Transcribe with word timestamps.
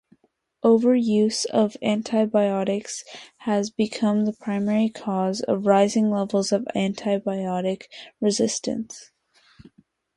Overuse 0.63 1.45
of 1.45 1.77
antibiotics 1.83 3.03
has 3.37 3.69
become 3.69 4.25
the 4.25 4.33
primary 4.33 4.89
cause 4.89 5.41
of 5.41 5.67
rising 5.67 6.09
levels 6.09 6.51
of 6.51 6.65
antibiotic 6.75 7.83
resistance. 8.19 9.11